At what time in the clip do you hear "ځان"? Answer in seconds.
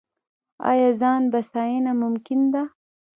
1.01-1.21